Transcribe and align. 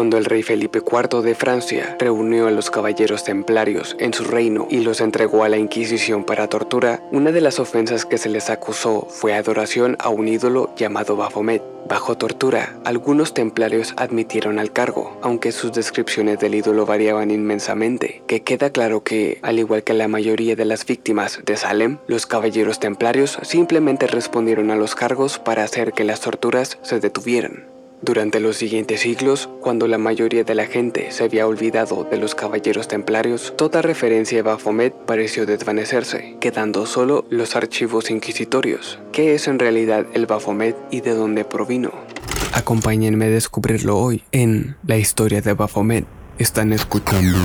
Cuando 0.00 0.16
el 0.16 0.24
rey 0.24 0.42
Felipe 0.42 0.78
IV 0.78 1.20
de 1.20 1.34
Francia 1.34 1.94
reunió 1.98 2.46
a 2.46 2.50
los 2.50 2.70
caballeros 2.70 3.22
templarios 3.22 3.96
en 3.98 4.14
su 4.14 4.24
reino 4.24 4.66
y 4.70 4.80
los 4.80 5.02
entregó 5.02 5.44
a 5.44 5.50
la 5.50 5.58
Inquisición 5.58 6.24
para 6.24 6.48
tortura, 6.48 7.02
una 7.12 7.32
de 7.32 7.42
las 7.42 7.58
ofensas 7.58 8.06
que 8.06 8.16
se 8.16 8.30
les 8.30 8.48
acusó 8.48 9.06
fue 9.10 9.34
adoración 9.34 9.98
a 10.00 10.08
un 10.08 10.26
ídolo 10.26 10.74
llamado 10.74 11.16
Baphomet. 11.16 11.62
Bajo 11.86 12.16
tortura, 12.16 12.78
algunos 12.86 13.34
templarios 13.34 13.92
admitieron 13.98 14.58
al 14.58 14.72
cargo, 14.72 15.18
aunque 15.20 15.52
sus 15.52 15.70
descripciones 15.72 16.38
del 16.38 16.54
ídolo 16.54 16.86
variaban 16.86 17.30
inmensamente, 17.30 18.22
que 18.26 18.40
queda 18.40 18.70
claro 18.70 19.02
que, 19.02 19.38
al 19.42 19.58
igual 19.58 19.82
que 19.82 19.92
la 19.92 20.08
mayoría 20.08 20.56
de 20.56 20.64
las 20.64 20.86
víctimas 20.86 21.40
de 21.44 21.58
Salem, 21.58 21.98
los 22.06 22.24
caballeros 22.24 22.80
templarios 22.80 23.38
simplemente 23.42 24.06
respondieron 24.06 24.70
a 24.70 24.76
los 24.76 24.94
cargos 24.94 25.38
para 25.38 25.62
hacer 25.62 25.92
que 25.92 26.04
las 26.04 26.20
torturas 26.20 26.78
se 26.80 27.00
detuvieran. 27.00 27.79
Durante 28.02 28.40
los 28.40 28.56
siguientes 28.56 29.00
siglos, 29.00 29.50
cuando 29.60 29.86
la 29.86 29.98
mayoría 29.98 30.42
de 30.42 30.54
la 30.54 30.64
gente 30.64 31.10
se 31.10 31.24
había 31.24 31.46
olvidado 31.46 32.04
de 32.04 32.16
los 32.16 32.34
caballeros 32.34 32.88
templarios, 32.88 33.52
toda 33.58 33.82
referencia 33.82 34.40
a 34.40 34.42
Baphomet 34.42 34.94
pareció 34.94 35.44
desvanecerse, 35.44 36.36
quedando 36.40 36.86
solo 36.86 37.26
los 37.28 37.56
archivos 37.56 38.10
inquisitorios. 38.10 38.98
¿Qué 39.12 39.34
es 39.34 39.48
en 39.48 39.58
realidad 39.58 40.06
el 40.14 40.24
Baphomet 40.24 40.76
y 40.90 41.02
de 41.02 41.14
dónde 41.14 41.44
provino? 41.44 41.92
Acompáñenme 42.54 43.26
a 43.26 43.30
descubrirlo 43.30 43.98
hoy 43.98 44.22
en 44.32 44.76
La 44.86 44.96
historia 44.96 45.42
de 45.42 45.52
Baphomet. 45.52 46.06
Están 46.38 46.72
escuchando 46.72 47.36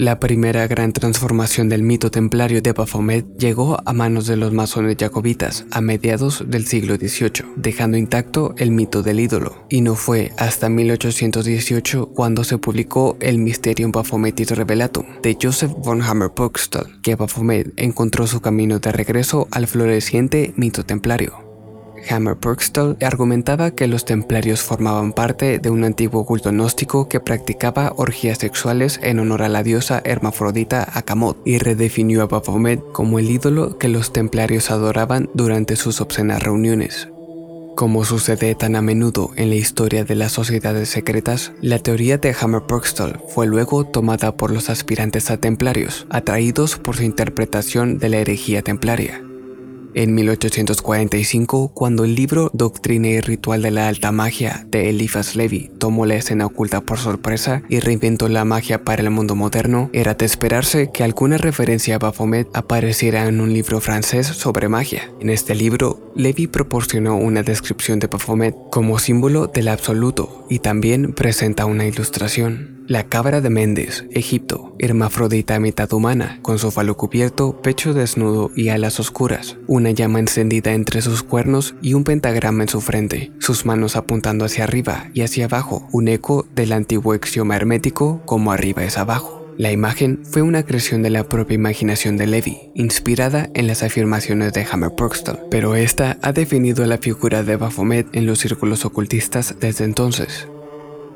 La 0.00 0.18
primera 0.18 0.66
gran 0.66 0.94
transformación 0.94 1.68
del 1.68 1.82
mito 1.82 2.10
templario 2.10 2.62
de 2.62 2.72
Baphomet 2.72 3.26
llegó 3.36 3.76
a 3.84 3.92
manos 3.92 4.26
de 4.26 4.38
los 4.38 4.50
masones 4.50 4.96
jacobitas 4.98 5.66
a 5.70 5.82
mediados 5.82 6.42
del 6.46 6.66
siglo 6.66 6.96
XVIII, 6.96 7.44
dejando 7.56 7.98
intacto 7.98 8.54
el 8.56 8.70
mito 8.70 9.02
del 9.02 9.20
ídolo. 9.20 9.66
Y 9.68 9.82
no 9.82 9.96
fue 9.96 10.32
hasta 10.38 10.70
1818 10.70 12.14
cuando 12.14 12.44
se 12.44 12.56
publicó 12.56 13.18
el 13.20 13.36
Mysterium 13.36 13.92
Baphometis 13.92 14.52
Revelatum 14.52 15.04
de 15.22 15.36
Joseph 15.38 15.72
von 15.76 16.00
Hammer-Purgstall 16.00 17.02
que 17.02 17.16
Baphomet 17.16 17.70
encontró 17.76 18.26
su 18.26 18.40
camino 18.40 18.78
de 18.78 18.92
regreso 18.92 19.48
al 19.50 19.66
floreciente 19.66 20.54
mito 20.56 20.82
templario. 20.82 21.49
Hammer 22.08 22.36
Purkstall 22.36 22.96
argumentaba 23.00 23.72
que 23.72 23.86
los 23.86 24.04
templarios 24.04 24.62
formaban 24.62 25.12
parte 25.12 25.58
de 25.58 25.70
un 25.70 25.84
antiguo 25.84 26.24
culto 26.24 26.50
gnóstico 26.50 27.08
que 27.08 27.20
practicaba 27.20 27.92
orgías 27.96 28.38
sexuales 28.38 28.98
en 29.02 29.18
honor 29.18 29.42
a 29.42 29.48
la 29.48 29.62
diosa 29.62 30.00
hermafrodita 30.04 30.88
Akamot 30.92 31.36
y 31.44 31.58
redefinió 31.58 32.22
a 32.22 32.26
Baphomet 32.26 32.82
como 32.92 33.18
el 33.18 33.30
ídolo 33.30 33.78
que 33.78 33.88
los 33.88 34.12
templarios 34.12 34.70
adoraban 34.70 35.28
durante 35.34 35.76
sus 35.76 36.00
obscenas 36.00 36.42
reuniones. 36.42 37.08
Como 37.76 38.04
sucede 38.04 38.54
tan 38.54 38.76
a 38.76 38.82
menudo 38.82 39.30
en 39.36 39.48
la 39.48 39.56
historia 39.56 40.04
de 40.04 40.14
las 40.14 40.32
sociedades 40.32 40.90
secretas, 40.90 41.52
la 41.62 41.78
teoría 41.78 42.18
de 42.18 42.34
Hammer 42.38 42.62
Purkstall 42.62 43.22
fue 43.28 43.46
luego 43.46 43.86
tomada 43.86 44.36
por 44.36 44.50
los 44.50 44.68
aspirantes 44.68 45.30
a 45.30 45.38
templarios, 45.38 46.06
atraídos 46.10 46.76
por 46.76 46.96
su 46.96 47.04
interpretación 47.04 47.98
de 47.98 48.10
la 48.10 48.18
herejía 48.18 48.62
templaria. 48.62 49.22
En 49.92 50.14
1845, 50.14 51.72
cuando 51.74 52.04
el 52.04 52.14
libro 52.14 52.50
Doctrina 52.52 53.08
y 53.08 53.20
Ritual 53.20 53.62
de 53.62 53.72
la 53.72 53.88
Alta 53.88 54.12
Magia 54.12 54.64
de 54.70 54.88
Eliphas 54.88 55.34
Levi 55.34 55.70
tomó 55.78 56.06
la 56.06 56.14
escena 56.14 56.46
oculta 56.46 56.80
por 56.80 56.98
sorpresa 56.98 57.62
y 57.68 57.80
reinventó 57.80 58.28
la 58.28 58.44
magia 58.44 58.84
para 58.84 59.02
el 59.02 59.10
mundo 59.10 59.34
moderno, 59.34 59.90
era 59.92 60.14
de 60.14 60.26
esperarse 60.26 60.90
que 60.92 61.02
alguna 61.02 61.38
referencia 61.38 61.96
a 61.96 61.98
Baphomet 61.98 62.46
apareciera 62.54 63.26
en 63.26 63.40
un 63.40 63.52
libro 63.52 63.80
francés 63.80 64.28
sobre 64.28 64.68
magia. 64.68 65.10
En 65.20 65.28
este 65.28 65.56
libro, 65.56 66.12
Levi 66.14 66.46
proporcionó 66.46 67.16
una 67.16 67.42
descripción 67.42 67.98
de 67.98 68.06
Baphomet 68.06 68.54
como 68.70 69.00
símbolo 69.00 69.48
del 69.48 69.68
absoluto 69.68 70.46
y 70.48 70.60
también 70.60 71.14
presenta 71.14 71.66
una 71.66 71.86
ilustración. 71.86 72.80
La 72.90 73.04
cabra 73.04 73.40
de 73.40 73.50
Méndez, 73.50 74.04
Egipto, 74.10 74.74
hermafrodita 74.80 75.60
mitad 75.60 75.92
humana, 75.92 76.40
con 76.42 76.58
su 76.58 76.72
falo 76.72 76.96
cubierto, 76.96 77.62
pecho 77.62 77.94
desnudo 77.94 78.50
y 78.56 78.70
alas 78.70 78.98
oscuras, 78.98 79.58
una 79.80 79.90
llama 79.92 80.18
encendida 80.18 80.74
entre 80.74 81.00
sus 81.00 81.22
cuernos 81.22 81.74
y 81.80 81.94
un 81.94 82.04
pentagrama 82.04 82.62
en 82.64 82.68
su 82.68 82.82
frente, 82.82 83.32
sus 83.38 83.64
manos 83.64 83.96
apuntando 83.96 84.44
hacia 84.44 84.64
arriba 84.64 85.10
y 85.14 85.22
hacia 85.22 85.46
abajo, 85.46 85.88
un 85.90 86.08
eco 86.08 86.46
del 86.54 86.72
antiguo 86.72 87.14
axioma 87.14 87.56
hermético 87.56 88.20
como 88.26 88.52
arriba 88.52 88.84
es 88.84 88.98
abajo. 88.98 89.40
La 89.56 89.72
imagen 89.72 90.20
fue 90.24 90.42
una 90.42 90.64
creación 90.64 91.02
de 91.02 91.10
la 91.10 91.28
propia 91.28 91.54
imaginación 91.54 92.16
de 92.16 92.26
Levi, 92.26 92.70
inspirada 92.74 93.48
en 93.54 93.66
las 93.66 93.82
afirmaciones 93.82 94.52
de 94.52 94.66
Hammer 94.70 94.90
Proxton, 94.94 95.38
pero 95.50 95.74
esta 95.74 96.18
ha 96.22 96.32
definido 96.32 96.84
la 96.86 96.98
figura 96.98 97.42
de 97.42 97.56
Baphomet 97.56 98.06
en 98.12 98.26
los 98.26 98.38
círculos 98.38 98.84
ocultistas 98.84 99.56
desde 99.60 99.84
entonces. 99.84 100.46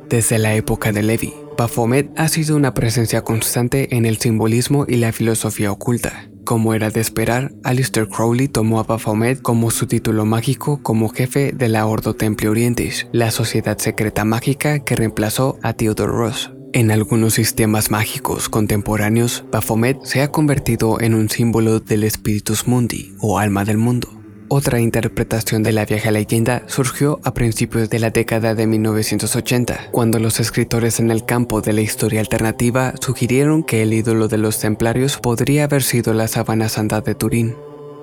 Desde 0.09 0.39
la 0.39 0.55
época 0.55 0.91
de 0.93 1.03
Levi, 1.03 1.35
Baphomet 1.57 2.11
ha 2.17 2.29
sido 2.29 2.57
una 2.57 2.75
presencia 2.75 3.23
constante 3.23 3.95
en 3.95 4.07
el 4.07 4.19
simbolismo 4.19 4.85
y 4.89 4.97
la 4.97 5.13
filosofía 5.13 5.71
oculta. 5.71 6.29
Como 6.45 6.75
era 6.75 6.91
de 6.91 7.01
esperar, 7.01 7.53
Alistair 7.65 8.07
Crowley 8.07 8.49
tomó 8.49 8.79
a 8.79 8.83
Baphomet 8.83 9.41
como 9.41 9.71
su 9.71 9.87
título 9.87 10.27
mágico 10.27 10.83
como 10.83 11.09
jefe 11.09 11.53
de 11.53 11.69
la 11.71 11.87
Ordo 11.87 12.15
Templi 12.15 12.49
Orientis, 12.49 13.07
la 13.13 13.31
sociedad 13.31 13.79
secreta 13.79 14.27
mágica 14.27 14.81
que 14.81 14.95
reemplazó 14.95 15.59
a 15.63 15.73
Theodore 15.73 16.13
Ross. 16.13 16.53
En 16.75 16.91
algunos 16.91 17.35
sistemas 17.35 17.91
mágicos 17.91 18.51
contemporáneos, 18.51 19.45
Baphomet 19.51 20.03
se 20.03 20.21
ha 20.21 20.31
convertido 20.31 21.01
en 21.01 21.15
un 21.15 21.31
símbolo 21.31 21.81
del 21.81 22.11
Spiritus 22.11 22.69
Mundi 22.69 23.15
o 23.21 23.39
alma 23.39 23.65
del 23.65 23.79
mundo. 23.79 24.24
Otra 24.57 24.79
interpretación 24.79 25.65
de 25.65 25.73
la 25.73 25.85
vieja 25.85 26.13
leyenda 26.13 26.63
surgió 26.69 27.19
a 27.25 27.35
principios 27.35 27.91
de 27.91 27.99
la 27.99 28.11
década 28.11 28.55
de 28.55 28.69
1980, 28.69 29.89
cuando 29.91 30.21
los 30.21 30.39
escritores 30.39 31.01
en 31.01 31.11
el 31.11 31.25
campo 31.25 31.61
de 31.61 31.73
la 31.73 31.81
historia 31.81 32.21
alternativa 32.21 32.95
sugirieron 33.01 33.65
que 33.65 33.83
el 33.83 33.93
ídolo 33.93 34.29
de 34.29 34.39
los 34.39 34.61
templarios 34.61 35.19
podría 35.19 35.65
haber 35.65 35.83
sido 35.83 36.15
la 36.15 36.29
sabana 36.29 36.69
santa 36.69 37.01
de 37.01 37.17
Turín. 37.17 37.57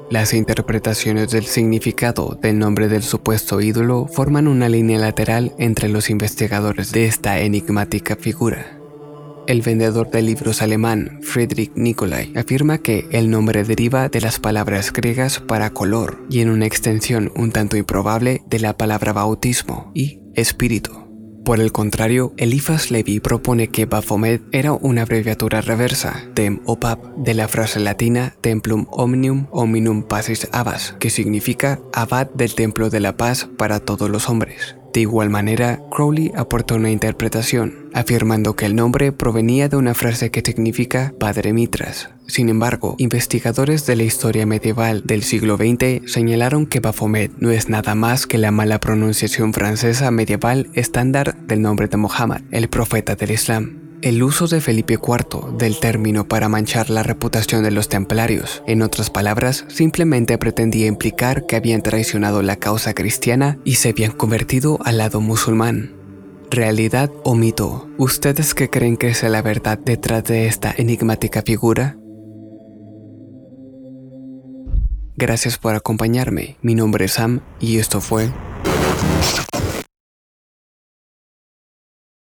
Las 0.10 0.34
interpretaciones 0.34 1.32
del 1.32 1.46
significado 1.46 2.38
del 2.42 2.60
nombre 2.60 2.90
del 2.90 3.04
supuesto 3.04 3.62
ídolo 3.62 4.08
forman 4.08 4.50
una 4.50 4.68
línea 4.68 5.00
lateral 5.00 5.54
entre 5.58 5.88
los 5.88 6.10
investigadores 6.10 6.92
de 6.92 7.06
esta 7.06 7.40
enigmática 7.40 8.18
figura. 8.18 8.81
El 9.48 9.62
vendedor 9.62 10.12
de 10.12 10.22
libros 10.22 10.62
alemán 10.62 11.20
Friedrich 11.24 11.72
Nicolai 11.76 12.32
afirma 12.36 12.78
que 12.78 13.08
el 13.12 13.30
nombre 13.30 13.64
deriva 13.64 14.08
de 14.08 14.22
las 14.22 14.40
palabras 14.40 14.94
griegas 14.94 15.40
para 15.40 15.72
color 15.72 16.26
y 16.30 16.42
en 16.42 16.50
una 16.50 16.66
extensión 16.66 17.32
un 17.36 17.52
tanto 17.52 17.76
improbable 17.76 18.44
de 18.48 18.60
la 18.60 18.78
palabra 18.78 19.14
bautismo 19.14 19.92
y 19.94 20.22
espíritu. 20.36 21.02
Por 21.44 21.60
el 21.60 21.72
contrario, 21.72 22.34
Eliphas 22.38 22.92
Levi 22.92 23.20
propone 23.20 23.70
que 23.70 23.86
Baphomet 23.86 24.44
era 24.52 24.74
una 24.74 25.02
abreviatura 25.02 25.62
reversa, 25.62 26.30
tem 26.36 26.62
o 26.66 26.80
pap, 26.80 27.04
de 27.18 27.34
la 27.34 27.48
frase 27.48 27.80
latina 27.80 28.36
templum 28.42 28.86
omnium 28.92 29.48
hominum 29.52 30.04
pacis 30.04 30.48
abbas, 30.52 30.96
que 31.00 31.10
significa 31.10 31.80
abad 31.94 32.30
del 32.36 32.54
templo 32.54 32.92
de 32.92 33.00
la 33.00 33.18
paz 33.18 33.50
para 33.58 33.80
todos 33.80 34.10
los 34.10 34.30
hombres. 34.30 34.76
De 34.94 35.02
igual 35.02 35.30
manera, 35.30 35.80
Crowley 35.90 36.32
aportó 36.36 36.76
una 36.76 36.92
interpretación, 36.92 37.90
afirmando 37.94 38.56
que 38.56 38.66
el 38.66 38.76
nombre 38.76 39.12
provenía 39.12 39.70
de 39.70 39.78
una 39.78 39.94
frase 39.94 40.32
que 40.32 40.42
significa 40.42 41.14
Padre 41.18 41.54
Mitras. 41.54 42.10
Sin 42.28 42.50
embargo, 42.50 42.96
investigadores 42.98 43.86
de 43.86 43.96
la 43.96 44.04
historia 44.04 44.46
medieval 44.46 45.04
del 45.06 45.24
siglo 45.24 45.58
XX 45.58 46.12
señalaron 46.12 46.66
que 46.66 46.80
Baphomet 46.82 47.32
no 47.40 47.52
es 47.52 47.70
nada 47.70 47.96
más 47.96 48.28
que 48.28 48.38
la 48.38 48.52
mala 48.52 48.80
pronunciación 48.80 49.54
francesa 49.54 50.12
medieval 50.12 50.70
estándar 50.74 51.38
del 51.48 51.62
nombre 51.62 51.88
de 51.88 51.98
Mohammed, 51.98 52.42
el 52.52 52.68
profeta 52.68 53.16
del 53.16 53.32
Islam. 53.32 53.81
El 54.02 54.24
uso 54.24 54.48
de 54.48 54.62
Felipe 54.62 54.96
IV 54.96 55.58
del 55.60 55.80
término 55.80 56.28
para 56.28 56.50
manchar 56.50 56.90
la 56.90 57.04
reputación 57.04 57.64
de 57.64 57.70
los 57.70 57.88
templarios, 57.88 58.64
en 58.66 58.82
otras 58.82 59.12
palabras, 59.12 59.64
simplemente 59.68 60.40
pretendía 60.40 60.88
implicar 60.88 61.46
que 61.46 61.56
habían 61.56 61.84
traicionado 61.84 62.42
la 62.42 62.56
causa 62.56 62.96
cristiana 62.96 63.60
y 63.64 63.76
se 63.76 63.90
habían 63.90 64.12
convertido 64.12 64.80
al 64.86 64.98
lado 64.98 65.22
musulmán. 65.22 65.94
¿Realidad 66.50 67.12
o 67.24 67.36
mito? 67.36 67.90
¿Ustedes 68.00 68.56
qué 68.56 68.72
creen 68.72 68.98
que 68.98 69.10
es 69.10 69.22
la 69.22 69.44
verdad 69.44 69.78
detrás 69.78 70.24
de 70.24 70.48
esta 70.48 70.74
enigmática 70.76 71.44
figura? 71.44 71.96
Gracias 75.16 75.60
por 75.60 75.76
acompañarme, 75.76 76.58
mi 76.64 76.74
nombre 76.74 77.06
es 77.06 77.12
Sam 77.12 77.42
y 77.60 77.78
esto 77.78 78.02
fue 78.02 78.32